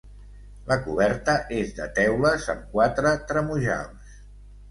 [0.69, 4.17] La coberta és de teules amb quatre tremujals.